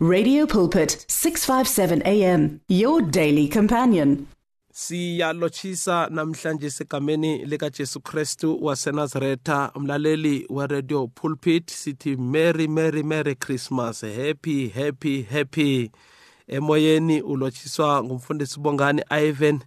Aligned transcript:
Radio 0.00 0.46
Pulpit 0.46 1.04
657 1.08 2.02
AM 2.06 2.60
your 2.68 3.02
daily 3.02 3.48
companion 3.48 4.28
Siyalochisa 4.72 6.08
namhlanje 6.10 6.70
segameni 6.70 7.44
lika 7.46 7.70
Jesu 7.70 8.00
Kristu 8.00 8.64
waseNazaretha 8.64 9.70
umlaleli 9.74 10.46
wa 10.48 10.66
Radio 10.66 11.06
Pulpit 11.06 11.70
sithi 11.70 12.16
Merry 12.16 12.68
Merry 12.68 13.02
Merry 13.02 13.34
Christmas 13.34 14.00
happy 14.00 14.68
happy 14.68 15.22
happy 15.22 15.90
emoyeni 16.48 17.22
ulochiswa 17.22 18.04
ngumfundisi 18.04 18.60
Bongani 18.60 19.02
Ivan 19.10 19.60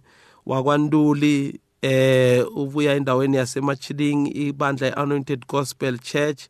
wakwanduli 0.46 1.60
eh 1.82 2.56
ubuya 2.56 2.94
endaweni 2.94 3.36
yasemachiling 3.36 4.26
ibandla 4.36 4.88
iAnointed 4.88 5.46
Gospel 5.46 5.98
Church 5.98 6.46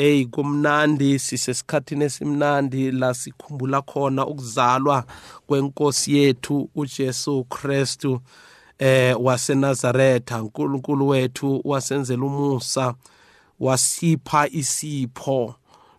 eyi 0.00 0.24
kumnandi 0.34 1.18
sisesikhathini 1.18 2.04
esimnandi 2.08 2.82
la 3.00 3.10
sikhumbula 3.20 3.80
khona 3.82 4.26
ukuzalwa 4.26 5.04
kwenkosi 5.46 6.08
yethu 6.18 6.70
uJesu 6.74 7.44
Kristu 7.44 8.20
eh 8.78 9.16
waseNazaretha 9.24 10.42
uNkulunkulu 10.42 11.08
wethu 11.08 11.60
wasenzela 11.64 12.24
umusa 12.24 12.94
wasipha 13.60 14.48
isipho 14.60 15.54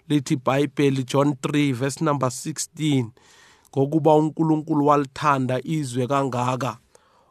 lithi 0.09 0.33
iBhayibheli 0.33 1.03
John 1.03 1.29
3 1.43 1.73
verse 1.73 2.05
number 2.05 2.27
16 2.29 3.05
ngokuba 3.77 4.15
uNkulunkulu 4.15 4.85
walithanda 4.87 5.59
izwe 5.63 6.07
kangaka 6.07 6.77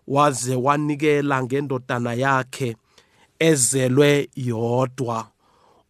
waze 0.09 0.55
wanikela 0.55 1.43
ngendodana 1.43 2.15
yakhe 2.15 2.77
ezelwe 3.39 4.29
yodwa 4.37 5.27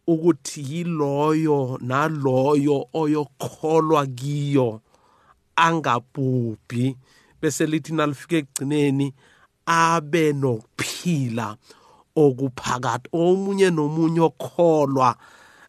ukuthi 0.07 0.61
yiloyo 0.71 1.77
naloyo 1.81 2.87
oyokholwa 2.93 4.05
kiyo 4.07 4.81
angabhubhi 5.55 6.97
bese 7.41 7.65
lithi 7.65 7.93
nalifike 7.93 8.37
ekugcineni 8.37 9.13
abe 9.65 10.33
nokuphila 10.33 11.57
okuphakathi 12.15 13.09
omunye 13.23 13.69
nomunye 13.69 14.21
okholwa 14.29 15.09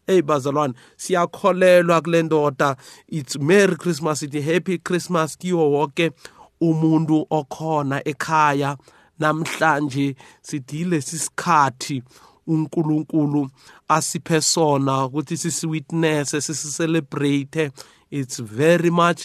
eyi 0.06 0.22
bazalwane 0.22 0.74
siyakholelwa 0.96 2.00
kule 2.00 2.22
ndoda 2.22 2.76
it's 3.08 3.36
merry 3.36 3.76
christmas 3.76 4.22
ithi 4.22 4.40
happy 4.40 4.78
christmas 4.78 5.38
kiwo 5.38 5.70
wonke 5.72 6.10
umuntu 6.60 7.26
okhona 7.30 8.00
ekhaya 8.08 8.76
namhlanje 9.20 10.14
sidile 10.42 11.00
sisikhathi 11.00 12.02
uNkulunkulu 12.46 13.50
asiphe 13.96 14.40
sona 14.40 15.04
ukuthi 15.06 15.36
sisiwitness 15.36 16.28
sisicelebrate 16.44 17.70
it's 18.10 18.38
very 18.38 18.90
much 19.02 19.20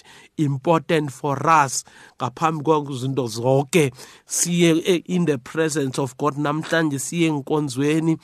important 0.47 1.11
for 1.11 1.37
us 1.65 1.83
ngaphambi 2.21 2.63
kwezinto 2.63 3.27
zonke 3.27 3.91
siye 4.25 4.71
in 5.15 5.25
the 5.25 5.37
presence 5.37 5.99
of 6.01 6.17
god 6.17 6.35
namhlanje 6.37 6.99
siye 6.99 7.27
enkonzweni 7.29 8.17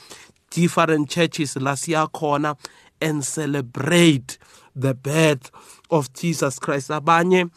different 0.55 1.09
churches 1.09 1.55
la 1.55 1.75
siyakhona 1.83 2.55
and 3.01 3.23
celebrate 3.23 4.37
the 4.79 4.93
birth 4.93 5.49
of 5.89 6.11
jesus 6.13 6.59
christ 6.59 6.91
abanye 6.91 7.49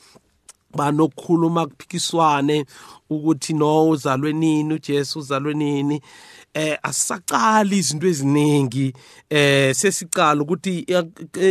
banokukhuluma 0.77 1.66
kuphikiswane 1.66 2.64
ukuthi 3.10 3.52
no 3.52 3.88
uzalwe 3.88 4.32
nini 4.32 4.74
uJesu 4.74 5.19
uzalwe 5.22 5.55
nini 5.60 5.96
eh 6.60 6.74
asisaqali 6.88 7.74
izinto 7.82 8.06
eziningi 8.12 8.88
eh 9.38 9.70
sesicala 9.80 10.38
ukuthi 10.44 10.74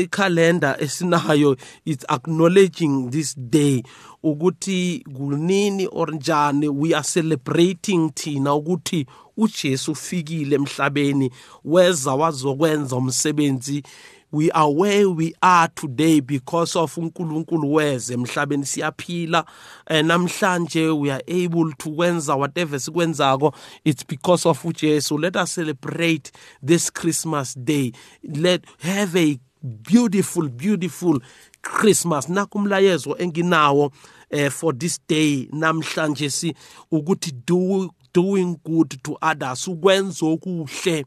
ikhalenda 0.02 0.70
esinayo 0.86 1.52
it's 1.90 2.06
acknowledging 2.16 2.96
this 3.14 3.30
day 3.40 3.76
ukuthi 4.24 4.80
kunini 5.18 5.86
or 5.92 6.10
njani 6.16 6.68
we 6.82 6.90
are 6.98 7.08
celebrating 7.16 8.10
thina 8.18 8.52
ukuthi 8.60 9.06
uJesu 9.38 9.92
ufikile 9.92 10.56
emhlabeni 10.56 11.32
weza 11.66 12.12
wazokwenza 12.22 12.96
umsebenzi 12.96 13.84
we 14.32 14.52
are 14.52 14.72
where 14.72 15.10
we 15.10 15.34
are 15.42 15.68
today 15.70 16.20
because 16.20 16.76
of 16.76 16.96
uNkulunkulu 16.96 17.74
weze 17.74 18.14
emhlabeni 18.14 18.66
siyaphila 18.66 19.46
eh, 19.88 20.06
namhlanje 20.06 20.88
we 21.02 21.12
are 21.12 21.24
able 21.28 21.72
to 21.78 21.92
kwenza 21.92 22.36
whatever 22.38 22.80
sikwenzako 22.80 23.56
it's 23.86 24.04
because 24.08 24.46
of 24.46 24.66
uJesu 24.66 25.18
let 25.18 25.36
us 25.36 25.56
celebrate 25.56 26.32
this 26.64 26.90
Christmas 26.90 27.56
day 27.58 27.92
let 28.24 28.64
have 28.80 29.16
a 29.16 29.38
beautiful 29.62 30.48
beautiful 30.50 31.22
Christmas 31.62 32.28
nakumlayezo 32.30 33.16
enginawo 33.20 33.92
eh 34.30 34.50
for 34.52 34.74
this 34.74 35.00
day 35.08 35.48
namhlanje 35.52 36.30
si 36.32 36.54
ukuthi 36.92 37.32
do 37.46 37.92
doing 38.14 38.56
good 38.66 38.96
to 39.04 39.18
others 39.22 39.68
ukwenza 39.68 40.26
okuhle 40.26 41.06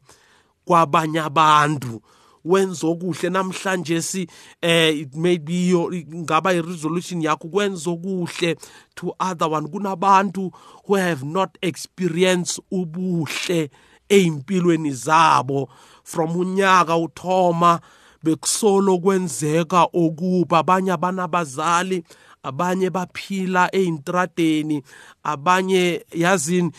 kwabanye 0.65 1.21
abantu 1.21 2.01
wenza 2.45 2.87
okuhle 2.87 3.29
namhlanje 3.29 4.01
si 4.01 4.27
eh 4.61 5.07
maybe 5.13 5.73
ngaba 6.13 6.53
i-resolution 6.53 7.21
yakho 7.21 7.47
kwenza 7.47 7.91
okuhle 7.91 8.55
to 8.95 9.15
other 9.19 9.47
one 9.47 9.67
kunabantu 9.67 10.51
who 10.87 10.95
have 10.95 11.23
not 11.23 11.57
experienced 11.61 12.59
ubuhle 12.71 13.69
ezimpilweni 14.09 14.91
zabo 14.91 15.69
from 16.03 16.35
unyaka 16.35 16.97
uthoma 16.97 17.79
bekusolo 18.23 18.97
kwenzeka 18.99 19.87
okuba 19.93 20.59
abanye 20.59 20.91
abanabazali 20.91 22.03
abanye 22.43 22.89
baphila 22.89 23.75
eintradeni 23.75 24.83
abanye 25.23 26.05
yazini 26.13 26.71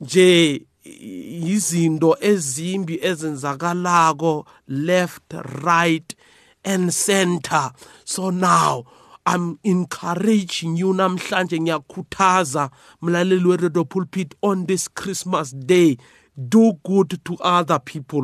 nje 0.00 0.67
izinto 1.54 2.16
ezimbi 2.20 2.98
ezenzakalako 3.02 4.46
left 4.68 5.34
right 5.64 6.14
and 6.64 6.92
center 6.92 7.70
so 8.04 8.30
now 8.30 8.84
i'm 9.26 9.58
encouraging 9.64 10.76
you 10.76 10.92
namhlanje 10.94 11.58
ngiyakhuthaza 11.60 12.70
mlaleli 13.02 13.44
weredo 13.48 13.84
pulpit 13.84 14.34
on 14.42 14.66
this 14.66 14.88
christmas 14.94 15.52
day 15.54 15.96
do 16.36 16.72
good 16.84 17.18
to 17.24 17.34
other 17.40 17.78
people 17.80 18.22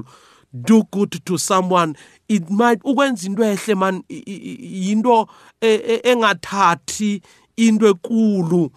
do 0.52 0.82
good 0.92 1.20
to 1.24 1.38
someone 1.38 1.94
it 2.28 2.50
might 2.50 2.80
ukwenza 2.84 3.26
into 3.26 3.42
ehle 3.44 3.74
man 3.74 4.02
yinto 4.08 5.28
e, 5.60 5.68
e, 5.74 6.00
engathathi 6.10 7.22
into 7.56 7.86
ekulu 7.88 8.70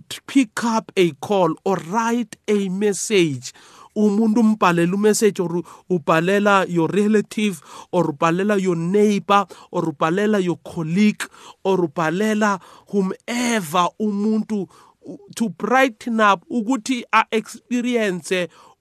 to 0.00 0.20
pick 0.26 0.64
up 0.64 0.90
a 0.96 1.12
call 1.12 1.54
or 1.64 1.76
write 1.88 2.36
a 2.48 2.68
message 2.68 3.52
umuntu 3.96 4.38
umbhalela 4.40 4.94
umessage 4.94 5.38
or 5.38 5.62
ubhalela 5.90 6.66
your 6.68 6.88
relative 6.88 7.60
or 7.92 8.04
ubhalela 8.06 8.58
your 8.58 8.76
neighbor 8.76 9.46
or 9.70 9.82
ubhalela 9.82 10.42
your 10.42 10.58
colleague 10.64 11.22
or 11.64 11.76
ubhalela 11.78 12.58
whomever 12.88 13.86
umuntu 14.00 14.66
to 15.34 15.48
brighten 15.50 16.20
up 16.20 16.42
ukuthi 16.50 17.02
a-experience 17.12 18.32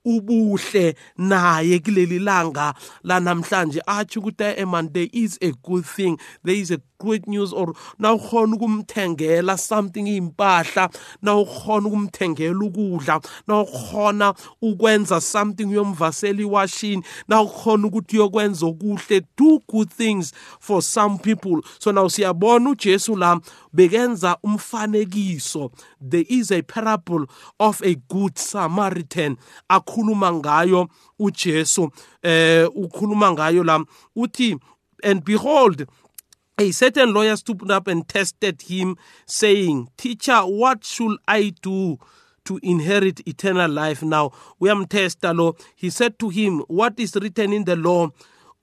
ubuhle 0.05 0.95
naye 1.17 1.79
kuleli 1.79 2.19
langa 2.19 2.73
lanamhlanje 3.03 3.81
athi 3.87 4.19
ukuthi 4.19 4.55
eman 4.61 4.91
there 4.93 5.09
is 5.13 5.37
a 5.41 5.51
good 5.63 5.85
thing 5.85 6.19
there 6.43 6.55
is 6.55 6.71
a 6.71 6.79
great 6.99 7.27
news 7.27 7.53
or 7.53 7.73
nawukhona 7.99 8.55
ukumthengela 8.57 9.57
something 9.57 10.05
impahla 10.05 10.89
nawukhona 11.23 11.87
ukumthengela 11.89 12.59
ukudla 12.63 13.21
nawukhona 13.47 14.33
ukwenza 14.61 15.21
something 15.21 15.65
uyomvasela 15.65 16.41
iwashini 16.41 17.03
nawukhona 17.27 17.87
ukuthi 17.87 18.17
uyokwenza 18.17 18.65
okuhle 18.65 19.21
do 19.37 19.59
good 19.67 19.89
things 19.89 20.33
for 20.59 20.81
some 20.81 21.17
people 21.17 21.57
so 21.79 21.91
now 21.91 22.07
siyabona 22.09 22.69
ujesu 22.69 23.15
la 23.15 23.39
bekenza 23.73 24.37
umfanekiso 24.43 25.71
there 26.09 26.25
is 26.29 26.51
a 26.51 26.61
parable 26.61 27.25
of 27.59 27.81
a 27.83 27.95
good 28.09 28.35
samaritan 28.37 29.37
Akho 29.69 29.90
ngayo 29.97 30.87
uJesu 31.19 31.89
eh 32.23 32.67
ukhuluma 32.75 33.31
ngayo 33.31 33.63
la 33.63 33.83
uthi 34.15 34.55
and 35.03 35.23
behold 35.23 35.85
a 36.57 36.71
certain 36.71 37.13
lawyer 37.13 37.35
stooped 37.35 37.69
up 37.71 37.87
and 37.87 38.07
tested 38.07 38.61
him 38.61 38.95
saying 39.25 39.87
teacher 39.97 40.37
what 40.45 40.83
should 40.83 41.17
I 41.27 41.53
do 41.61 41.97
to 42.45 42.59
inherit 42.63 43.27
eternal 43.27 43.71
life 43.71 44.03
now 44.05 44.31
uyamtesta 44.61 45.33
lo 45.35 45.55
he 45.75 45.89
said 45.89 46.17
to 46.19 46.29
him 46.29 46.59
what 46.67 46.99
is 46.99 47.15
written 47.15 47.53
in 47.53 47.65
the 47.65 47.75
law 47.75 48.09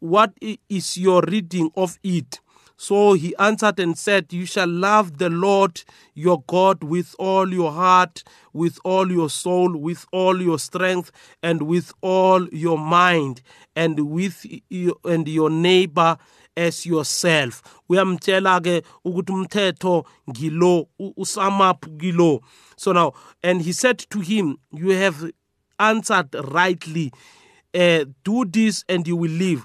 what 0.01 0.33
is 0.69 0.97
your 0.97 1.23
reading 1.27 1.71
of 1.77 1.99
it 2.03 2.41
so 2.81 3.15
he 3.15 3.35
answered 3.41 3.81
and 3.81 3.99
said, 3.99 4.33
You 4.33 4.47
shall 4.47 4.69
love 4.69 5.19
the 5.19 5.29
Lord 5.29 5.83
your 6.15 6.45
God 6.47 6.85
with 6.85 7.17
all 7.19 7.53
your 7.53 7.73
heart, 7.73 8.23
with 8.53 8.79
all 8.85 9.11
your 9.11 9.29
soul, 9.29 9.77
with 9.77 10.07
all 10.13 10.41
your 10.41 10.61
strength, 10.61 11.11
and 11.43 11.63
with 11.63 11.93
all 12.03 12.47
your 12.51 12.79
mind, 12.79 13.43
and 13.75 14.09
with 14.11 14.47
you, 14.69 14.97
and 15.05 15.27
your 15.29 15.51
neighbor 15.51 16.17
as 16.57 16.85
yourself 16.87 17.63
so 17.87 17.95
now 17.95 18.17
and 23.45 23.63
he 23.63 23.71
said 23.71 23.97
to 24.11 24.19
him 24.19 24.57
you 24.73 24.91
have 24.91 25.31
answered 25.79 26.35
rightly 26.51 27.13
uh, 27.77 28.05
do 28.25 28.45
this 28.45 28.85
and 28.89 29.07
you 29.07 29.15
will 29.15 29.31
live 29.31 29.65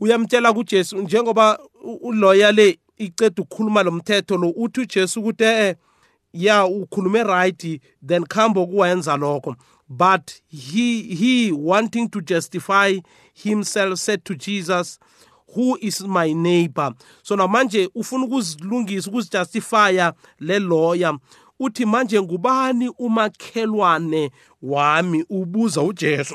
uyamtshela 0.00 0.54
kujesu 0.54 0.96
njengoba 1.02 1.58
uloya 1.82 2.52
le 2.52 2.78
iceda 2.98 3.42
ukukhuluma 3.42 3.82
lo 3.82 3.90
mthetho 3.90 4.36
lo 4.36 4.48
uthi 4.56 4.80
ujesu 4.80 5.20
ukuthi 5.20 5.44
ee 5.44 5.68
eh, 5.68 5.68
eh, 5.68 5.76
ya 6.32 6.64
ukhulume 6.64 7.24
right 7.24 7.80
then 8.06 8.24
khambe 8.26 8.60
okuwenza 8.60 9.16
lokho 9.16 9.56
but 9.88 10.30
he, 10.48 11.02
he 11.02 11.52
wanting 11.52 12.08
to 12.08 12.20
justify 12.20 12.96
himself 13.34 13.98
said 13.98 14.24
to 14.24 14.34
jesus 14.34 14.98
who 15.56 15.78
is 15.80 16.00
my 16.04 16.32
neighbor 16.34 16.94
so 17.22 17.36
namanje 17.36 17.90
ufuna 17.94 18.24
ukuzilungisa 18.24 19.10
ukuzijustifya 19.10 20.14
le 20.40 20.58
lawyer 20.58 21.18
uthi 21.60 21.86
manje 21.86 22.22
ngubani 22.22 22.88
umakhelwane 22.88 24.30
wami 24.62 25.24
ubuza 25.28 25.82
ujesu 25.82 26.34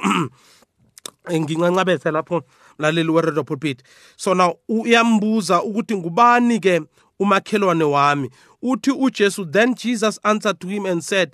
ngincancabese 1.41 2.11
lapho 2.11 2.43
mlaleli 2.79 3.09
weredio 3.11 3.43
pulpit 3.43 3.83
so 4.17 4.33
now 4.35 4.53
uyambuza 4.67 5.61
ukuthi 5.63 5.97
ngubani 5.97 6.59
ke 6.59 6.81
umakhelwane 7.19 7.83
wami 7.83 8.29
uthi 8.61 8.91
ujesu 8.91 9.45
then 9.51 9.73
jesus 9.75 10.19
answered 10.23 10.59
to 10.59 10.67
him 10.67 10.85
and 10.85 11.01
said 11.03 11.29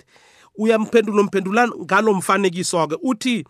uyamphendula 0.58 1.20
umphendula 1.20 1.68
ngalo 1.68 2.14
mfanekiso-ke 2.14 2.96
uthi 3.02 3.44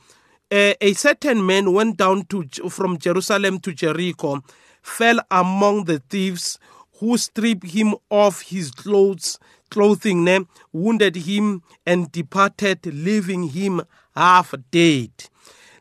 uh, 0.51 0.73
a 0.81 0.95
certain 0.95 1.43
man 1.43 1.69
went 1.69 1.97
down 1.99 2.23
to, 2.25 2.45
from 2.71 2.97
jerusalem 2.99 3.59
to 3.59 3.73
jericho 3.73 4.43
fell 4.83 5.21
among 5.31 5.85
the 5.85 5.99
thieves 5.99 6.59
who 7.01 7.19
stripped 7.19 7.67
him 7.71 7.95
of 8.11 8.41
his 8.43 8.71
clothes 8.75 9.39
clothing 9.71 10.15
ne 10.25 10.41
wounded 10.73 11.17
him 11.19 11.61
and 11.87 12.13
departed 12.13 12.87
leaving 12.87 13.49
him 13.51 13.81
half 14.17 14.55
dead 14.73 15.11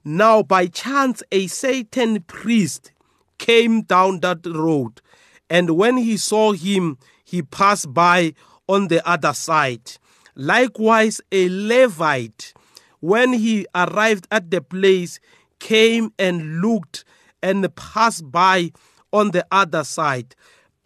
now, 0.03 0.41
by 0.41 0.65
chance, 0.65 1.21
a 1.31 1.45
Satan 1.47 2.23
priest 2.23 2.91
came 3.37 3.83
down 3.83 4.21
that 4.21 4.43
road, 4.47 4.99
and 5.49 5.71
when 5.71 5.97
he 5.97 6.17
saw 6.17 6.53
him, 6.53 6.97
he 7.23 7.43
passed 7.43 7.93
by 7.93 8.33
on 8.67 8.87
the 8.87 9.07
other 9.07 9.33
side. 9.33 9.97
Likewise, 10.33 11.21
a 11.31 11.47
Levite, 11.49 12.53
when 12.99 13.33
he 13.33 13.67
arrived 13.75 14.27
at 14.31 14.49
the 14.49 14.59
place, 14.61 15.19
came 15.59 16.11
and 16.17 16.61
looked 16.61 17.05
and 17.43 17.75
passed 17.75 18.31
by 18.31 18.71
on 19.13 19.31
the 19.31 19.45
other 19.51 19.83
side. 19.83 20.35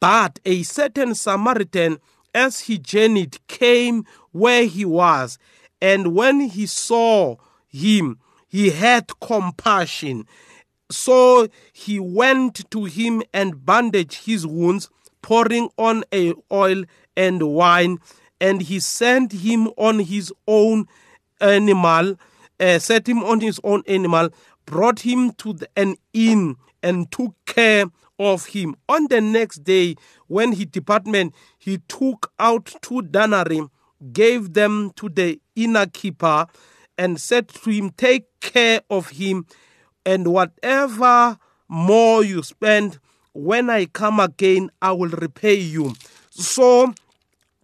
But 0.02 0.40
a 0.44 0.64
certain 0.64 1.16
Samaritan, 1.16 2.00
as 2.34 2.62
he 2.62 2.78
journeyed, 2.78 3.38
came 3.48 4.04
where 4.34 4.66
he 4.66 4.84
was, 4.84 5.38
and 5.82 6.14
when 6.14 6.42
he 6.42 6.66
saw 6.66 7.38
him, 7.70 8.20
he 8.56 8.70
had 8.70 9.10
compassion. 9.20 10.26
So 10.90 11.50
he 11.74 12.00
went 12.00 12.72
to 12.72 12.86
him 12.86 13.22
and 13.34 13.66
bandaged 13.66 14.26
his 14.28 14.48
wounds, 14.48 14.90
pouring 15.22 15.68
on 15.78 16.06
a 16.14 16.34
oil 16.50 16.86
and 17.18 17.44
wine, 17.54 17.98
and 18.40 18.62
he 18.62 18.80
sent 18.80 19.34
him 19.34 19.68
on 19.76 20.00
his 20.00 20.32
own 20.48 20.88
animal, 21.42 22.16
uh, 22.58 22.80
set 22.80 23.10
him 23.10 23.26
on 23.26 23.42
his 23.42 23.60
own 23.62 23.84
animal, 23.88 24.30
brought 24.66 25.02
him 25.02 25.34
to 25.34 25.52
the, 25.52 25.68
an 25.76 25.98
inn, 26.14 26.56
and 26.82 27.12
took 27.12 27.34
care 27.46 27.88
of 28.18 28.46
him. 28.56 28.78
On 28.88 29.08
the 29.10 29.20
next 29.20 29.66
day, 29.66 29.96
when 30.28 30.54
he 30.54 30.64
departed, 30.64 31.34
he 31.58 31.80
took 31.90 32.32
out 32.40 32.74
two 32.82 33.02
denarii, 33.02 33.64
gave 34.14 34.54
them 34.54 34.92
to 34.96 35.10
the 35.10 35.42
innkeeper, 35.58 36.48
and 36.98 37.20
said 37.20 37.48
to 37.50 37.70
him, 37.70 37.92
Take 37.92 38.26
care 38.40 38.82
of 38.90 39.10
him, 39.12 39.46
and 40.06 40.28
whatever 40.28 41.38
more 41.68 42.24
you 42.24 42.44
spend, 42.44 43.00
when 43.34 43.70
I 43.70 43.86
come 43.86 44.20
again, 44.20 44.72
I 44.82 44.92
will 44.94 45.10
repay 45.10 45.56
you. 45.56 45.94
So, 46.30 46.94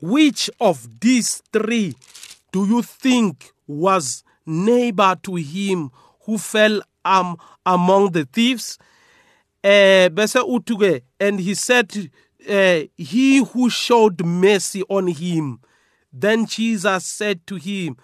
which 0.02 0.50
of 0.60 1.00
these 1.00 1.42
three 1.54 1.96
do 2.52 2.66
you 2.68 2.82
think 2.82 3.52
was 3.68 4.24
neighbor 4.46 5.16
to 5.24 5.36
him 5.36 5.92
who 6.22 6.38
fell 6.38 6.82
um, 7.06 7.38
among 7.66 8.12
the 8.12 8.26
thieves? 8.26 8.78
Uh, 9.64 10.10
and 11.20 11.40
he 11.40 11.54
said, 11.54 12.12
uh, 12.50 12.80
He 12.98 13.38
who 13.38 13.70
showed 13.70 14.26
mercy 14.26 14.84
on 14.90 15.08
him. 15.08 15.60
Then 16.12 16.46
Jesus 16.48 17.06
said 17.06 17.46
to 17.48 17.56
him, 17.56 17.96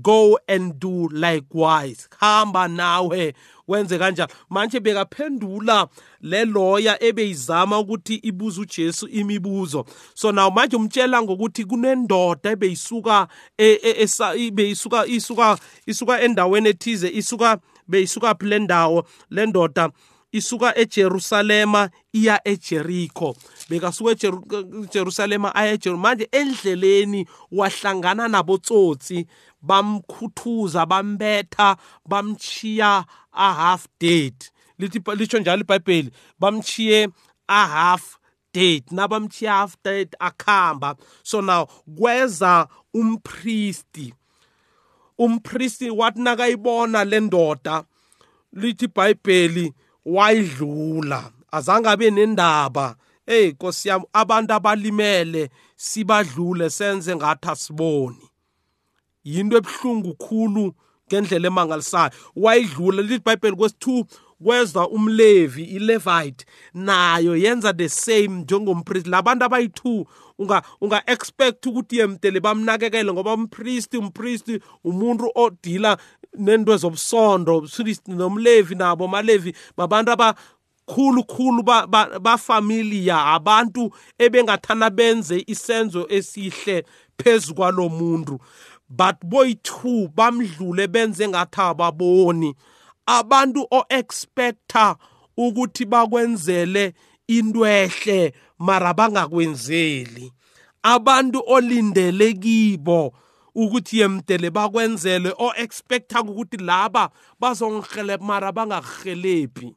go 0.00 0.38
and 0.48 0.78
do 0.80 1.08
likewise 1.08 2.06
hamba 2.20 2.68
nawe 2.68 3.34
wenze 3.68 3.98
kanjalo 3.98 4.30
manje 4.50 4.80
bekaphendula 4.80 5.86
le 6.20 6.44
lawyer 6.44 6.96
ebeyizama 7.00 7.78
ukuthi 7.78 8.14
ibuze 8.14 8.60
uJesu 8.60 9.08
imibuzo 9.08 9.84
so 10.14 10.32
now 10.32 10.50
manje 10.50 10.76
umtshela 10.76 11.22
ngokuthi 11.22 11.64
kunendoda 11.64 12.50
ebeyisuka 12.50 13.28
ebeyisuka 14.36 15.06
e, 15.06 15.12
isuka 15.14 15.58
isuka 15.86 16.20
endaweni 16.20 16.68
ethize 16.68 17.10
isuka 17.10 17.58
beyisuka 17.88 18.34
phi 18.34 18.46
le 18.46 18.58
ndawo 18.58 19.04
le 19.30 19.46
ndoda 19.46 19.90
isuka 20.32 20.78
eJerusalema 20.78 21.90
iya 22.12 22.48
eJericho 22.48 23.36
bekasuka 23.68 24.10
eJerusalema 24.10 25.54
aya 25.54 25.72
eJericho 25.72 26.00
manje 26.02 26.28
endleleni 26.32 27.26
wahlangana 27.50 28.28
nabotsotsi 28.28 29.26
bamkhuthuza 29.62 30.86
bambetha 30.86 31.76
bamchiya 32.10 33.04
a 33.32 33.48
half 33.54 33.86
dead 34.02 34.34
lithi 34.80 34.98
lisho 35.18 35.38
njalo 35.40 35.60
ibhayibheli 35.64 36.10
bamchiye 36.40 36.98
a 37.58 37.62
half 37.74 38.18
dead 38.54 38.82
nabamchiya 38.96 39.52
half 39.60 39.76
dead 39.84 40.08
akhamba 40.18 40.96
so 41.22 41.40
now 41.42 41.66
kweza 41.98 42.68
umpristi 42.94 44.12
umpristi 45.18 45.90
wathi 45.90 46.20
nakayibona 46.20 47.04
le 47.04 47.20
ndoda 47.20 47.84
lithi 48.52 48.84
ibhayibheli 48.84 49.72
wayidlula 50.06 51.30
azange 51.56 51.88
abe 51.88 52.10
nendaba 52.10 52.96
eyi 53.26 53.52
nkosi 53.52 53.88
yami 53.88 54.04
abantu 54.12 54.54
abalimele 54.54 55.50
sibadlule 55.76 56.70
senze 56.70 57.16
ngathi 57.16 57.48
asiboni 57.52 58.31
yinto 59.30 59.56
ebuhlungu 59.60 60.10
khulu 60.24 60.64
ngendlela 61.08 61.46
emangalisayo 61.50 62.10
wayidlula 62.44 63.02
lithi 63.02 63.18
ibhayibheli 63.22 63.56
kwesi-2 63.56 64.04
kweza 64.44 64.88
umlevi 64.88 65.64
ilevite 65.64 66.44
nayo 66.74 67.36
yenza 67.36 67.72
the 67.76 67.88
same 67.88 68.28
njengompristi 68.44 69.10
labantu 69.10 69.44
abayi-two 69.44 70.06
unga-expect 70.80 71.66
unga 71.66 71.78
ukuthi 71.80 71.98
yemdele 71.98 72.40
bamnakekele 72.40 73.12
ngoba 73.12 73.32
umpristi 73.34 73.96
umpristi 73.96 74.58
umuntu 74.84 75.30
odila 75.34 75.96
nento 76.38 76.72
ezobusondo 76.74 77.58
umpristi 77.58 78.10
nomlevi 78.12 78.74
nabo 78.74 79.08
malevi 79.08 79.54
babantu 79.76 80.12
aba 80.12 80.34
khulu 80.86 81.24
khulu 81.24 81.62
bafamiliya 82.20 83.16
ba, 83.16 83.24
ba 83.24 83.32
abantu 83.38 83.90
ebengathana 84.18 84.90
benze 84.90 85.38
isenzo 85.46 86.06
esihle 86.08 86.82
phezu 87.20 87.54
kwalo 87.54 87.88
muntu 87.88 88.40
but 88.96 89.18
boyi-2 89.30 90.14
bamdlule 90.16 90.86
benze 90.94 91.28
ngathi 91.28 91.60
ababoni 91.70 92.50
abantu 93.16 93.60
o-expecta 93.78 94.84
ukuthi 95.44 95.84
bakwenzele 95.92 96.84
intwehle 97.36 98.18
mara 98.58 98.92
bangakwenzeli 98.98 100.26
abantu 100.92 101.38
olindele 101.54 102.28
kibo 102.42 103.00
ukuthi 103.60 103.94
yemdele 104.00 104.48
bakwenzele 104.50 105.30
o-expecta 105.46 106.20
ukuthi 106.22 106.56
laba 106.68 107.10
bazongihelebha 107.40 108.26
mara 108.28 108.50
bangakuhelebhi 108.52 109.68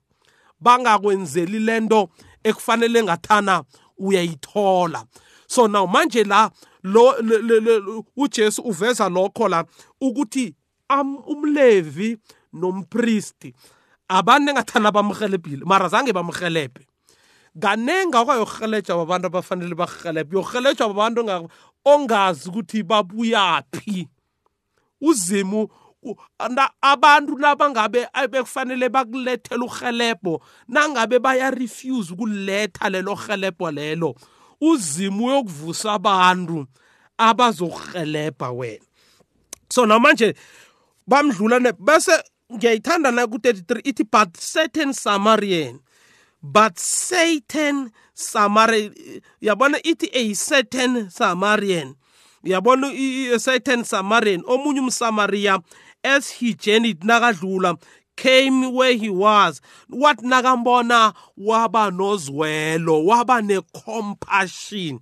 bangakwenzeli 0.66 1.60
lento 1.60 2.10
ekufanele 2.44 3.04
ngathana 3.04 3.64
uyayithola 3.98 5.02
so 5.48 5.66
now 5.68 5.86
manje 5.86 6.24
la 6.28 6.50
lo 6.84 7.14
uJesu 8.18 8.62
uveza 8.62 9.10
lokho 9.10 9.48
la 9.50 9.64
ukuthi 10.02 10.54
umlevi 10.90 12.18
nompristi 12.54 13.54
abantu 14.10 14.52
engathanda 14.52 14.92
bamhelebhile 14.92 15.66
mara 15.66 15.90
zange 15.90 16.14
bamhelebhe 16.14 16.86
kanenga 17.60 18.20
okayohelejwa 18.26 18.98
babantu 19.06 19.28
abafanele 19.28 19.76
bahelebhe 19.76 20.34
yohelejwa 20.38 20.88
babantu 20.94 21.50
ongazi 21.86 22.50
ukuthi 22.50 22.84
babuyaphi 22.84 24.08
uzimu 25.02 25.68
abantu 26.84 27.38
nabangabe 27.38 28.08
eh, 28.14 28.28
bekufanele 28.30 28.90
bakulethele 28.90 29.66
uhelebho 29.66 30.42
nangabe 30.68 31.20
bayarefuse 31.20 32.14
ukuletha 32.14 32.90
lelo 32.90 33.16
helebho 33.16 33.72
lelo 33.72 34.14
uzimo 34.72 35.26
uyokuvusa 35.28 35.88
abantu 35.94 36.68
abazokuhelebha 37.28 38.52
wena 38.52 38.86
so 39.74 39.86
namanje 39.86 40.34
bamdlula 41.08 41.60
bese 41.80 42.12
ngiyayithanda 42.54 43.12
na 43.12 43.26
ku-33 43.28 43.82
ithi 43.90 44.04
but 44.06 44.30
certain 44.40 44.94
samarian 44.94 45.80
but 46.42 46.78
satan 46.80 47.92
samarian 48.14 48.92
yabona 49.42 49.78
ithi 49.92 50.08
a 50.22 50.36
certain 50.36 50.94
samarian 51.20 51.90
yabona 52.52 52.88
i-certain 53.06 53.82
samarian 53.92 54.42
omunye 54.54 54.80
umsamariya 54.86 55.56
as 56.04 56.24
he 56.38 56.54
journeyed 56.54 57.00
nakadlula 57.04 57.74
came 58.16 58.74
where 58.74 58.94
he 58.94 59.10
was 59.10 59.62
wathi 59.92 60.28
nakambona 60.28 61.14
waba 61.38 61.92
nozwelo 61.92 63.06
waba 63.06 63.42
necompassion 63.42 65.00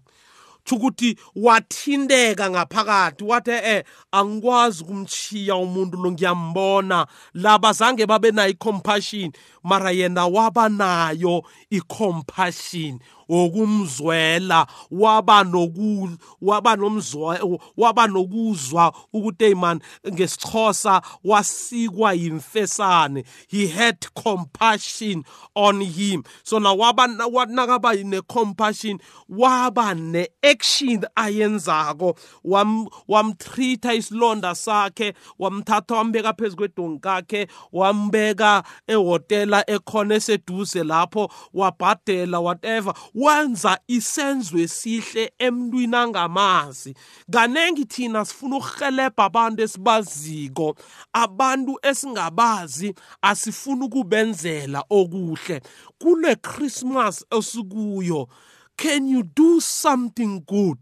chukuthi 0.66 1.18
wathindeka 1.36 2.50
ngaphakathi 2.50 3.24
wathi 3.24 3.52
eh 3.52 3.84
angikwazi 4.12 4.84
kumchiya 4.84 5.56
umuntu 5.56 5.98
lo 5.98 6.12
ngiyambona 6.12 7.08
laba 7.34 7.74
zange 7.74 8.06
babe 8.06 8.32
nayo 8.32 8.50
icompassion 8.50 9.32
mara 9.64 9.92
yena 9.92 10.28
waba 10.28 10.70
nayo 10.70 11.44
icompassion 11.70 13.00
okumzwela 13.30 14.68
waba 14.92 15.44
nokul 15.44 16.18
waba 16.42 16.76
nomzwa 16.76 17.40
waba 17.78 18.08
nokuzwa 18.08 18.94
ukuthi 19.14 19.46
eyiman 19.48 19.80
ngesixhosa 20.12 21.02
wasikwa 21.24 22.14
yimfesane 22.14 23.24
he 23.50 23.68
had 23.68 23.98
compassion 24.14 25.24
on 25.56 25.82
him 25.82 26.24
so 26.44 26.60
now 26.60 26.76
waba 26.76 27.08
nakaba 27.08 27.94
ne 28.04 28.22
compassion 28.28 29.00
waba 29.30 29.94
ne 29.96 30.28
action 30.44 31.04
ayenzako 31.16 32.16
wam 32.44 32.88
wamtreata 33.08 33.94
isilonda 33.94 34.56
sakhe 34.56 35.14
wamthatha 35.40 35.96
wambeka 35.96 36.34
phezulu 36.34 36.56
kwedongi 36.58 37.00
kakhe 37.00 37.48
wambeka 37.72 38.64
ehotela 38.88 39.64
ekhona 39.70 40.16
eseduze 40.16 40.84
lapho 40.84 41.32
wabhadela 41.54 42.40
whatever 42.40 42.94
wenza 43.16 43.78
isenzo 43.88 44.58
esihle 44.58 45.32
emntwini 45.40 45.96
angamazi 45.96 46.94
kanengi 47.32 47.86
thina 47.86 48.26
sifuna 48.26 48.56
ukurhelebha 48.58 49.24
abantu 49.26 49.64
esibaziko 49.64 50.76
abantu 51.14 51.78
esingabazi 51.90 52.96
asifuni 53.22 53.84
ukubenzela 53.86 54.84
okuhle 54.90 55.62
kule 56.02 56.36
christmas 56.36 57.26
esikuyo 57.32 58.28
can 58.76 59.08
you 59.08 59.22
do 59.36 59.60
something 59.62 60.40
good 60.48 60.80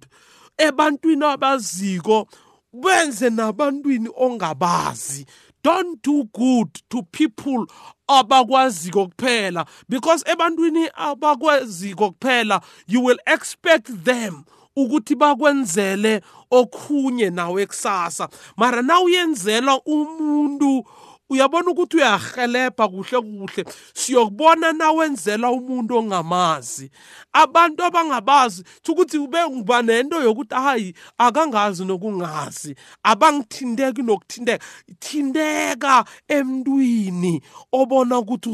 ebantwini 0.57 1.25
abaziko 1.25 2.27
benze 2.73 3.29
nabantwini 3.29 4.09
ongabazi 4.15 5.25
don't 5.63 6.01
do 6.01 6.23
good 6.33 6.73
to 6.89 7.03
people 7.03 7.65
abakwaziko 8.09 9.07
kuphela 9.15 9.67
because 9.89 10.23
ebantwini 10.23 10.87
abakwaziko 10.97 12.13
kuphela 12.13 12.63
you 12.87 13.01
will 13.01 13.17
expect 13.27 13.87
them 14.03 14.43
ukuthi 14.77 15.15
bakwenzele 15.15 16.21
okhunye 16.51 17.29
nawe 17.33 17.65
kusasa 17.65 18.29
mara 18.57 18.81
nawuyenzelwa 18.81 19.81
umuntu 19.85 20.85
uyabona 21.31 21.71
ukuthi 21.71 21.95
uyahelebha 21.97 22.88
kuhle 22.88 23.21
kuhle 23.21 23.63
siyokubona 23.93 24.73
nawenzela 24.73 25.47
umuntu 25.51 25.97
ongamazi 25.97 26.91
abantu 27.33 27.83
abangabazi 27.88 28.63
ukuthi 28.89 29.17
ube 29.17 29.39
ngiba 29.50 29.81
nento 29.81 30.19
yokuthi 30.21 30.55
hayi 30.55 30.89
akangazi 31.17 31.85
nokungazi 31.88 32.75
abangithindeki 33.03 34.01
nokuthinteka 34.01 34.65
thinteka 35.00 36.03
emntwini 36.27 37.39
obona 37.71 38.17
ukuthi 38.19 38.50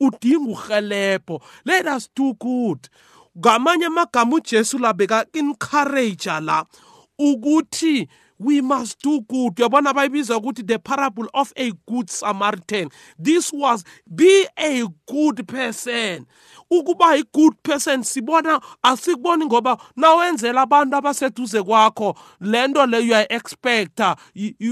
udinga 0.00 0.50
uhelebho 0.56 1.40
let 1.68 1.84
us 1.86 2.08
do 2.16 2.32
good 2.32 2.80
ngamanye 3.38 3.86
amagama 3.92 4.34
ujesu 4.40 4.78
labeka-encourage 4.80 6.32
la 6.40 6.64
ukuthi 7.18 8.08
we 8.38 8.60
must 8.60 9.00
do 9.02 9.20
good 9.22 9.54
uyabona 9.56 9.92
bayibiza 9.94 10.36
ukuthi 10.36 10.66
the 10.66 10.78
parable 10.78 11.28
of 11.34 11.52
a 11.56 11.72
good 11.88 12.10
samaritan 12.10 12.88
this 13.18 13.52
was 13.52 13.84
be 14.14 14.46
a 14.58 14.84
good 15.06 15.46
person 15.48 16.26
ukuba 16.70 17.06
i-good 17.18 17.62
person 17.62 18.02
sibona 18.02 18.60
asikuboni 18.82 19.44
ngoba 19.46 19.76
nawenzela 19.96 20.62
abantu 20.62 20.96
abaseduze 20.96 21.62
kwakho 21.62 22.16
le 22.40 22.68
nto 22.68 22.86
le 22.86 22.98
uyayi-expecta 22.98 24.16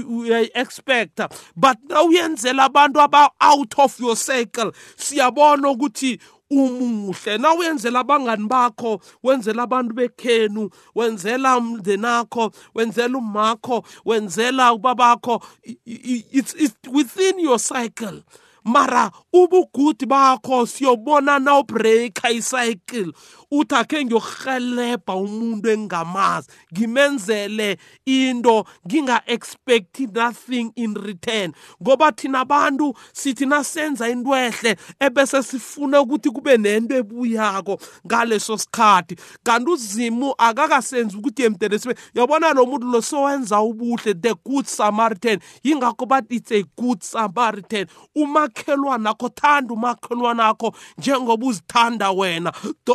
uyayi-expecta 0.09 1.29
but 1.55 1.77
nawuyenzela 1.89 2.63
abantu 2.65 3.01
aba-out 3.01 3.75
of 3.79 3.99
your 3.99 4.15
circle 4.15 4.71
siyabona 4.97 5.69
ukuthi 5.69 6.19
umuhle 6.49 7.37
na 7.37 7.53
uyenzela 7.53 7.99
abangani 7.99 8.47
bakho 8.47 9.01
wenzela 9.23 9.63
abantu 9.63 9.93
bekhenu 9.93 10.69
wenzela 10.95 11.57
umndenakho 11.57 12.51
wenzela 12.75 13.17
umakho 13.17 13.83
wenzela 14.05 14.73
ubabakho 14.73 15.41
it's, 15.73 16.53
it's 16.57 16.75
within 16.87 17.39
your 17.39 17.57
cycle 17.59 18.21
mara 18.63 19.11
ubugudi 19.33 20.05
bakho 20.05 20.65
siyobona 20.65 21.39
na 21.39 21.59
ubreaka 21.59 22.29
icycle 22.31 23.13
uthi 23.51 23.75
akhe 23.75 24.05
ngiyokuhelebha 24.05 25.15
umuntu 25.15 25.69
engingamazi 25.69 26.47
ngimenzele 26.73 27.77
into 28.05 28.65
nginga-expecti 28.87 30.07
nothing 30.13 30.71
in 30.75 30.95
return 30.95 31.51
ngoba 31.83 32.11
thina 32.11 32.39
abantu 32.41 32.93
sithi 33.13 33.45
nasenza 33.45 34.09
into 34.09 34.35
ehle 34.37 34.75
ebese 34.99 35.43
sifuna 35.43 36.01
ukuthi 36.01 36.29
kube 36.29 36.57
nento 36.57 36.95
ebuyako 36.95 37.79
ngaleso 38.07 38.57
sikhathi 38.57 39.15
kanti 39.43 39.71
uzimu 39.71 40.33
akakasenzi 40.37 41.17
ukuthi 41.17 41.43
emdelesibe 41.43 41.95
yabona 42.13 42.53
lo 42.53 42.65
muntu 42.65 42.87
lo 42.87 43.01
sowenza 43.01 43.61
ubuhle 43.61 44.13
the 44.21 44.33
good 44.45 44.65
samaritan 44.65 45.39
yingakho 45.63 46.05
bathi 46.05 46.35
it's 46.35 46.51
a 46.51 46.63
good 46.81 47.03
samaritan 47.03 47.85
umakhelwanakho 48.17 49.29
thanda 49.35 49.73
umakhelwanakho 49.73 50.75
njengoba 50.97 51.45
uzithanda 51.45 52.11
wena 52.11 52.51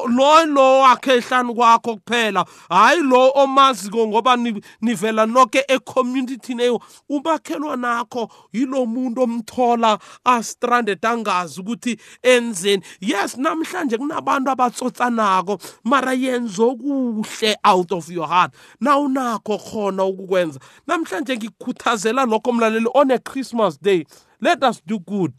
lo 0.08 0.39
hayi 0.40 0.48
lo 0.54 0.78
wakhe 0.80 1.18
ehlanu 1.20 1.54
kwakho 1.54 1.96
kuphela 2.00 2.44
hayi 2.70 3.00
lo 3.00 3.30
omaziko 3.34 4.06
ngoba 4.08 4.36
nivela 4.80 5.26
noke 5.26 5.64
ecommunity 5.68 6.54
neyo 6.54 6.80
umakhelwa 7.08 7.76
nakho 7.76 8.30
yilo 8.52 8.86
muntu 8.88 9.20
omthola 9.22 9.98
astranded 10.24 11.04
angazi 11.06 11.60
ukuthi 11.60 11.98
enzeni 12.24 12.80
yes 13.04 13.36
namhlanje 13.36 13.98
kunabantu 14.00 14.48
abatsotsanako 14.56 15.60
mara 15.84 16.14
yenza 16.16 16.64
okuhle 16.64 17.56
out 17.64 17.92
of 17.92 18.08
your 18.08 18.26
heart 18.28 18.52
nawunakho 18.80 19.58
khona 19.60 20.04
ukukwenza 20.08 20.58
namhlanje 20.88 21.36
ngikukhuthazela 21.36 22.24
lokho 22.24 22.52
mlaleli 22.52 22.88
on 22.94 23.10
a 23.12 23.18
christmas 23.18 23.76
day 23.80 24.04
let 24.40 24.64
us 24.64 24.80
do 24.86 24.98
good 25.00 25.32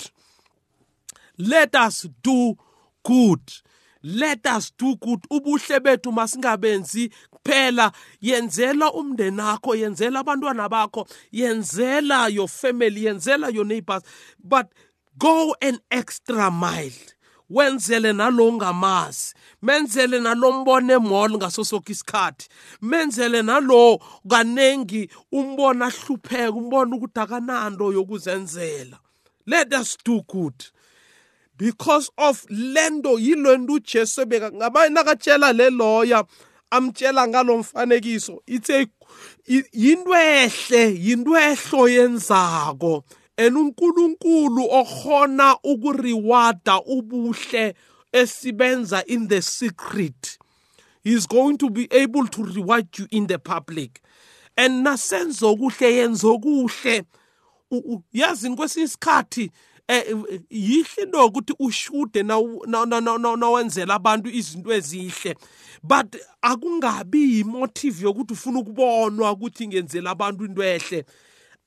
let 1.40 1.74
us 1.76 2.06
do 2.24 2.54
good 3.04 3.42
let 4.04 4.46
us 4.48 4.72
do 4.78 4.96
good 4.96 5.22
ubuhle 5.32 5.80
bethu 5.80 6.12
masingabenzi 6.12 7.12
kuphela 7.30 7.92
yenzela 8.22 8.92
umndeni 8.94 9.42
wakho 9.42 9.76
yenzela 9.76 10.20
abantwana 10.24 10.70
bakho 10.70 11.08
yenzela 11.32 12.28
your 12.32 12.48
family 12.48 13.04
yenzela 13.06 13.50
your 13.54 13.66
neighbors 13.66 14.02
but 14.44 14.68
go 15.20 15.56
an 15.62 15.78
extra 15.92 16.50
mile 16.52 16.94
wenzele 17.50 18.14
nalo 18.14 18.46
ongamazi 18.50 19.34
menzele 19.62 20.18
nalombona 20.20 20.94
emall 20.98 21.32
ngaso 21.38 21.62
sonke 21.66 21.92
isikhathi 21.94 22.50
menzele 22.82 23.42
nalo 23.46 24.02
kaningi 24.30 25.10
umbona 25.32 25.86
ahlupheka 25.94 26.52
umbona 26.58 26.96
ukuthi 26.98 27.20
akananto 27.22 27.94
yokuzenzela 27.94 28.98
let 29.46 29.72
us 29.74 29.96
do 30.06 30.22
good 30.26 30.58
because 31.62 32.10
of 32.18 32.46
lento 32.50 33.18
yilwe 33.20 33.58
nto 33.58 33.74
ujesu 33.74 34.22
ebeka 34.22 34.52
ngamanye 34.52 34.90
nakatshela 34.90 35.54
le 35.54 35.70
loya 35.70 36.24
amtshela 36.72 37.28
ngalo 37.28 37.54
mfanekiso 37.62 38.36
ithe 38.56 38.80
yinto 39.84 40.14
ehle 40.16 40.96
yinto 41.06 41.34
ehlo 41.50 41.82
yenzako 41.96 42.94
and 43.38 43.56
unkulunkulu 43.62 44.64
okhona 44.82 45.48
ukuriwada 45.72 46.76
ubuhle 46.96 47.76
esibenza 48.22 49.04
in 49.14 49.28
the 49.28 49.42
secret 49.42 50.40
is 51.04 51.28
going 51.28 51.58
to 51.58 51.70
be 51.70 51.86
able 51.92 52.26
to 52.28 52.44
reward 52.44 52.88
you 52.98 53.06
in 53.12 53.28
the 53.28 53.38
public 53.38 54.02
and 54.58 54.84
nasenza 54.86 55.46
okuhle 55.48 55.90
yenza 56.00 56.26
okuhle 56.28 57.06
yazini 58.14 58.56
kwesinye 58.56 58.86
isikhathi 58.86 59.52
Eh, 59.92 60.06
eh, 60.10 60.40
yihle 60.50 61.04
into 61.04 61.18
ukuthi 61.26 61.54
ushude 61.60 62.24
nawenzela 62.24 63.94
abantu 64.00 64.30
izinto 64.30 64.70
ezihle 64.74 65.36
but 65.84 66.16
akungabi 66.42 67.22
yimotive 67.38 68.02
yokuthi 68.04 68.34
ufuna 68.34 68.60
ukubonwa 68.60 69.32
ukuthi 69.32 69.68
ngenzela 69.68 70.12
abantu 70.12 70.46
into 70.46 70.62
ehle 70.64 71.06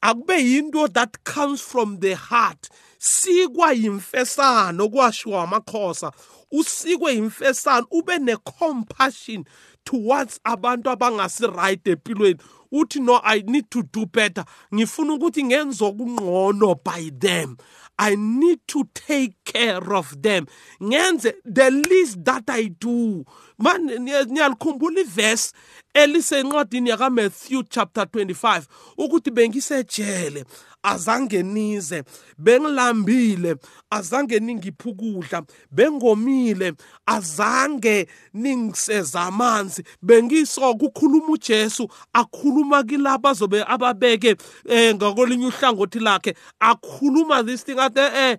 akube 0.01 0.39
yinto 0.41 0.87
that 0.89 1.17
comes 1.35 1.61
from 1.63 1.99
the 2.01 2.15
heart 2.15 2.69
sikwa 2.99 3.73
yimfesana 3.77 4.81
okwashiwa 4.83 5.43
amakhosa 5.45 6.11
usikwe 6.53 7.15
yimfesana 7.17 7.87
ube 7.91 8.17
ne-compassion 8.19 9.45
towards 9.85 10.41
abantu 10.47 10.89
abangasiright 10.91 11.85
empilweni 11.87 12.41
uthi 12.75 13.01
no 13.01 13.21
i 13.25 13.43
need 13.47 13.71
to 13.71 13.83
do 13.93 14.07
better 14.13 14.45
ngifuna 14.75 15.13
ukuthi 15.15 15.45
ngenze 15.45 15.85
okungqono 15.85 16.75
by 16.85 17.11
them 17.19 17.57
i 17.99 18.17
need 18.17 18.59
to 18.67 18.85
take 19.07 19.35
care 19.45 19.95
of 19.97 20.15
them 20.23 20.47
ngenze 20.83 21.33
the 21.55 21.71
least 21.71 22.19
that 22.25 22.51
i 22.51 22.63
do 22.81 23.25
man 23.59 23.87
niyalikhumbula 24.31 25.01
ivesi 25.01 25.53
elisencwadini 25.95 26.91
yakaMatthew 26.91 27.63
chapter 27.71 28.03
25 28.05 28.63
ukuthi 28.97 29.31
bengisejele 29.31 30.45
azange 30.83 31.43
nize 31.43 32.03
bengilambile 32.39 33.57
azange 33.91 34.41
ningiphe 34.41 34.89
ukudla 34.91 35.43
bengomile 35.71 36.73
azange 37.07 38.09
ningiseza 38.35 39.21
amanzi 39.21 39.85
bengisoka 40.03 40.85
ukhuluma 40.87 41.29
uJesu 41.29 41.89
akhuluma 42.13 42.83
kilabo 42.85 43.29
azobe 43.29 43.65
ababeke 43.67 44.37
eh, 44.69 44.95
ngakolinye 44.95 45.47
uhlangothi 45.47 45.99
lakhe 46.01 46.35
akhuluma 46.61 47.45
this 47.47 47.65
thing 47.65 47.79
athi 47.79 48.01
eh, 48.01 48.13
eh 48.17 48.39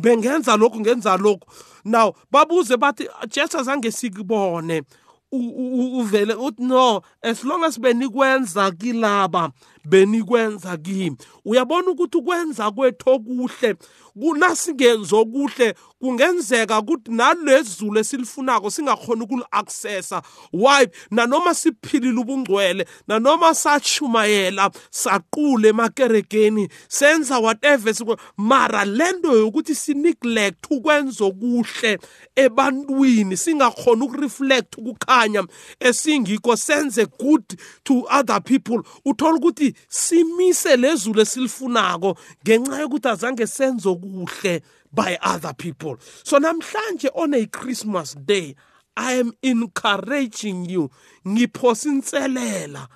bengenza 0.00 0.56
lokhu 0.56 0.80
ngenza 0.80 1.16
lokhu 1.16 1.48
now 1.84 2.12
babuze 2.30 2.76
bathi 2.76 3.08
Jesu 3.28 3.58
azange 3.58 3.90
sikubone 3.90 4.82
uvele 5.30 6.34
uthi 6.34 6.62
no 6.62 7.02
as 7.22 7.44
long 7.44 7.64
as 7.64 7.78
benikwenza 7.78 8.70
kilaba 8.78 9.52
benikwenza 9.84 10.76
kimi 10.76 11.16
uyabona 11.44 11.90
ukuthi 11.90 12.18
ukwenza 12.18 12.70
kwethu 12.70 13.10
okuhle 13.10 13.74
kunasingenza 14.20 15.16
okuhle 15.16 15.74
kungenzeka 16.00 16.78
ukuthi 16.78 17.10
nalezulu 17.12 17.98
esilifunako 18.00 18.70
singakhona 18.70 19.24
ukuli-accessa 19.24 20.22
why 20.52 20.86
nanoma 21.10 21.54
siphilile 21.54 22.20
ubungcwele 22.20 22.86
nanoma 23.08 23.54
sashumayela 23.54 24.70
saqule 24.90 25.68
emakerekeni 25.68 26.68
senza 26.88 27.38
whatever 27.38 27.94
mara 28.36 28.84
lento 28.84 29.32
yokuthi 29.36 29.74
si-neglect 29.74 30.66
ukwenza 30.70 31.24
okuhle 31.24 31.98
ebantwini 32.36 33.36
singakhona 33.36 34.04
ukureflect 34.04 34.78
ukukhanya 34.78 35.44
esingikho 35.80 36.56
senze 36.56 37.06
good 37.06 37.44
to 37.84 38.06
other 38.18 38.40
people 38.42 38.80
uthola 39.04 39.34
ukuthi 39.38 39.67
ukuthi 39.68 39.74
simise 39.90 40.76
lezulu 40.82 41.20
esilifunako 41.22 42.16
ngenxa 42.42 42.76
yokuthi 42.82 43.08
azange 43.08 43.46
senzo 43.46 43.90
kuhle 44.02 44.62
by 44.92 45.16
other 45.22 45.52
people 45.54 45.96
so 46.24 46.38
namhlanje 46.38 47.08
on 47.14 47.34
a 47.34 47.46
christmas 47.46 48.14
day 48.14 48.54
i 48.96 49.12
am 49.14 49.32
encouraging 49.42 50.64
you 50.70 50.90
ngiphosa 51.26 51.88
inselela 51.88 52.88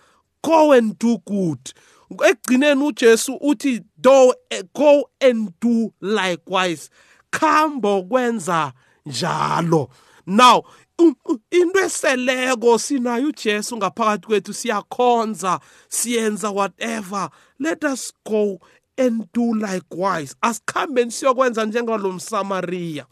go 0.42 0.72
and 0.72 0.98
do 0.98 1.18
good 1.26 1.72
ekugcineni 2.12 2.82
ujesu 2.84 3.36
uthi 3.40 3.80
do 4.00 4.32
go 4.74 5.10
and 5.20 5.50
do 5.62 5.92
likewise 6.00 6.90
khamba 7.32 7.88
okwenza 8.02 8.72
njalo 9.06 9.88
now 10.26 10.62
into 11.02 11.40
eseleko 11.82 12.78
sinayo 12.78 13.26
ujesu 13.28 13.76
ngaphakathi 13.76 14.26
kwethu 14.26 14.52
siyakhonza 14.54 15.60
siyenza 15.88 16.50
whatever 16.50 17.30
let 17.58 17.84
us 17.84 18.12
go 18.26 18.60
and 18.96 19.22
do 19.34 19.54
likewise 19.54 20.36
asikhambeni 20.42 21.10
siyokwenza 21.10 21.64
njengalo 21.64 22.12
msamariya 22.12 23.06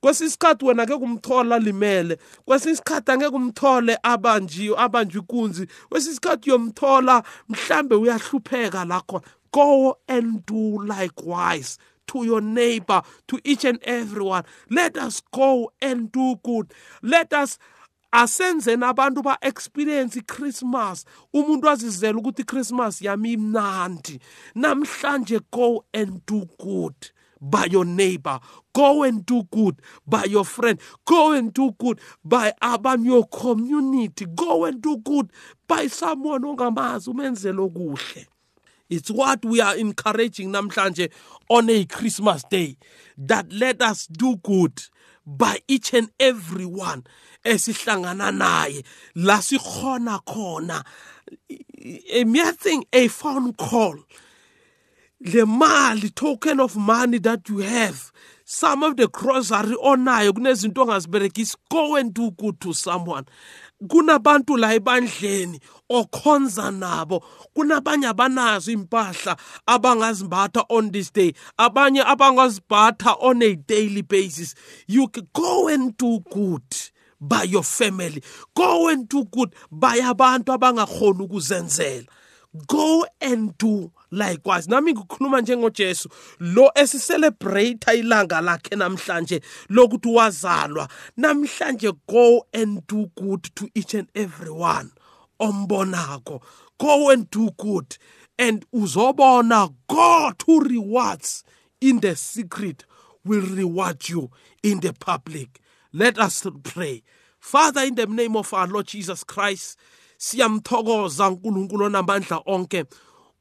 kwesinye 0.00 0.28
isikhathi 0.28 0.64
wena 0.64 0.86
ke 0.86 0.96
kumthola 0.96 1.58
limele 1.58 2.18
kwesinye 2.44 2.72
isikhathi 2.72 3.12
angeke 3.12 3.34
umthole 3.36 3.98
abanjiyo 4.02 4.80
abanjwe 4.80 5.20
ikunzi 5.22 5.66
kwesinye 5.90 6.10
isikhathi 6.12 6.50
uyomthola 6.50 7.22
mhlambe 7.48 7.94
uyahlupheka 7.94 8.84
la 8.84 9.00
khona 9.00 9.24
go 9.52 9.98
and 10.08 10.46
do 10.46 10.82
likewise 10.84 11.78
to 12.10 12.24
your 12.24 12.40
neighbor, 12.40 13.02
to 13.28 13.38
each 13.44 13.64
and 13.64 13.78
everyone. 13.84 14.44
Let 14.68 14.96
us 14.96 15.22
go 15.32 15.70
and 15.80 16.10
do 16.10 16.36
good. 16.44 16.74
Let 17.02 17.32
us 17.32 17.58
asenzeni 18.12 18.82
abantu 18.84 19.22
ba-experience 19.22 20.16
ichristmas 20.18 21.04
umuntu 21.32 21.68
azizela 21.70 22.18
ukuthi 22.18 22.42
ichristmas 22.42 23.02
yami 23.02 23.32
imnandi 23.32 24.20
namhlanje 24.54 25.40
go 25.52 25.84
and 25.94 26.20
do 26.26 26.44
good 26.58 26.94
by 27.40 27.66
your 27.70 27.84
neighbor 27.86 28.40
go 28.74 29.04
and 29.04 29.24
do 29.26 29.44
good 29.52 29.80
by 30.06 30.24
your 30.24 30.44
friend 30.44 30.80
go 31.04 31.30
and 31.32 31.52
do 31.54 31.70
good 31.78 32.00
by 32.24 32.52
abantu 32.60 33.04
your 33.06 33.26
community 33.28 34.26
go 34.26 34.64
and 34.64 34.82
do 34.82 34.96
good 34.96 35.30
by 35.68 35.86
someone 35.88 36.42
ongamazi 36.46 37.08
umenzelo 37.12 37.68
kuhle 37.68 38.26
It's 38.90 39.08
what 39.10 39.44
we 39.44 39.60
are 39.60 39.76
encouraging 39.76 40.50
namhlanje 40.52 41.10
on 41.48 41.70
a 41.70 41.84
Christmas 41.84 42.42
day 42.42 42.76
that 43.18 43.50
let 43.52 43.80
us 43.80 44.08
do 44.08 44.36
good 44.38 44.82
by 45.24 45.58
each 45.68 45.94
and 45.94 46.10
every 46.18 46.66
one 46.66 47.06
esihlangana 47.44 48.36
naye 48.36 48.84
la 49.14 49.36
sikhona 49.38 50.22
khona 50.24 50.82
a 52.12 52.24
mere 52.24 52.50
thing 52.52 52.84
a 52.92 53.06
phone 53.06 53.52
call 53.52 53.94
the 55.20 55.46
mali 55.46 56.10
token 56.10 56.58
of 56.58 56.76
money 56.76 57.18
that 57.18 57.48
you 57.48 57.58
have 57.58 58.10
some 58.44 58.82
of 58.82 58.96
the 58.96 59.06
grocery 59.06 59.76
onayo 59.76 60.32
kunezinto 60.32 60.84
ongaziberekisi 60.84 61.54
go 61.70 61.94
and 61.94 62.12
do 62.12 62.32
good 62.32 62.60
to 62.60 62.72
someone 62.72 63.24
kunabantu 63.88 64.56
la 64.56 64.74
ebandleni 64.74 65.58
okhonza 65.88 66.70
nabo 66.70 67.24
kunabanye 67.56 68.06
abanazo 68.12 68.72
impahla 68.72 69.36
abangazimbatha 69.66 70.64
on 70.68 70.90
this 70.90 71.10
day 71.12 71.32
abanye 71.58 72.02
abangazibhatha 72.02 73.16
on 73.20 73.42
a 73.42 73.54
daily 73.56 74.02
basis 74.02 74.54
you 74.86 75.08
go 75.34 75.68
and 75.68 75.96
do 75.96 76.20
good 76.30 76.62
by 77.20 77.42
your 77.42 77.62
family 77.64 78.22
go 78.54 78.88
and 78.88 79.08
do 79.08 79.24
good 79.26 79.54
by 79.72 79.98
abantu 80.00 80.52
abangakhona 80.56 81.24
ukuzenzela 81.24 82.06
go 82.66 83.06
and 83.20 83.56
do 83.58 83.90
likewise 84.10 84.66
nami 84.68 84.94
ngikhuluma 84.94 85.40
njengojesu 85.40 86.08
lo 86.40 86.70
esicelebrate 86.74 87.98
ilanga 87.98 88.40
lakhe 88.40 88.76
namhlanje 88.76 89.40
lokuthi 89.68 90.08
wazalwa 90.08 90.88
namhlanje 91.16 91.92
go 92.08 92.46
and 92.52 92.82
do 92.88 93.10
good 93.16 93.42
to 93.54 93.68
each 93.74 93.94
and 93.94 94.08
everyone 94.14 94.90
ombonako 95.40 96.42
go 96.80 97.10
and 97.10 97.30
do 97.30 97.50
good 97.56 97.96
and 98.38 98.66
uzobona 98.72 99.68
god 99.88 100.34
who 100.46 100.60
rewards 100.60 101.44
in 101.80 102.00
the 102.00 102.16
secret 102.16 102.84
will 103.24 103.46
reward 103.54 104.08
you 104.08 104.28
in 104.62 104.80
the 104.80 104.92
public 104.94 105.60
let 105.92 106.18
us 106.18 106.44
pray 106.64 107.02
father 107.38 107.82
in 107.84 107.94
the 107.94 108.06
name 108.06 108.34
of 108.36 108.52
our 108.52 108.66
lord 108.66 108.86
jesus 108.88 109.22
christ 109.22 109.78
siyamthokoza 110.24 111.26
uNkulunkulu 111.28 111.84
onamandla 111.84 112.42
onke 112.54 112.84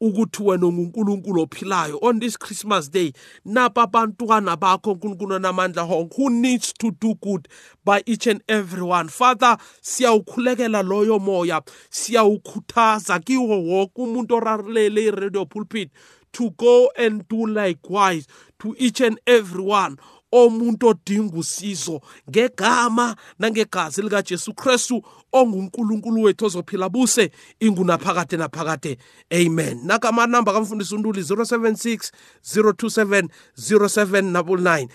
ukuthi 0.02 0.44
wena 0.44 0.66
unguNkulunkulu 0.68 1.42
ophilayo 1.42 2.00
on 2.02 2.20
this 2.20 2.38
Christmas 2.40 2.90
day 2.92 3.12
napa 3.46 3.82
abantwana 3.88 4.56
bakho 4.58 4.92
uNkulunkulu 4.92 5.34
onamandla 5.36 5.84
onke 5.84 6.16
who 6.18 6.30
needs 6.30 6.74
to 6.74 6.92
do 7.02 7.14
good 7.16 7.48
by 7.86 8.02
each 8.06 8.28
and 8.28 8.42
everyone 8.48 9.10
father 9.10 9.58
siyawukhulekela 9.82 10.84
loyo 10.84 11.20
moya 11.20 11.62
siyawukhuthaza 11.92 13.20
kiwo 13.20 13.62
wonke 13.64 14.02
umuntu 14.02 14.36
orarulele 14.36 15.04
i-radio 15.04 15.46
pulpit 15.46 15.90
to 16.32 16.50
go 16.52 16.90
and 16.98 17.24
do 17.30 17.46
likewise 17.48 18.26
to 18.60 18.76
each 18.80 19.02
and 19.02 19.20
everyone 19.28 19.96
omuntu 20.32 20.88
odinga 20.88 21.38
usizo 21.38 22.02
ngegama 22.30 23.16
nangegazi 23.40 24.02
likaJesu 24.02 24.54
Kristu 24.54 25.04
onguNkulunkulu 25.34 26.22
wethu 26.24 26.46
ozophila 26.46 26.90
buse 26.90 27.32
ingunaphakade 27.60 28.38
naphakade 28.38 28.98
amen 29.30 29.80
nakama 29.86 30.28
namba 30.28 30.54
kamfundisi 30.54 30.96
untuli 30.96 31.22
076 31.22 32.12
027 32.44 33.28
0799 33.58 34.88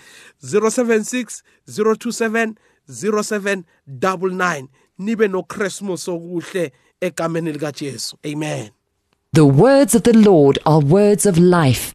076 0.43 1.41
027 1.67 2.53
0799 2.89 4.67
nibe 4.97 5.27
nochristmas 5.27 6.07
okuhle 6.07 6.71
egameni 7.01 7.51
likaJesu 7.51 8.17
amen 8.25 8.69
The 9.33 9.43
words 9.45 9.93
of 9.95 10.03
the 10.03 10.13
Lord 10.13 10.59
are 10.65 10.79
words 10.79 11.25
of 11.25 11.37
life 11.37 11.94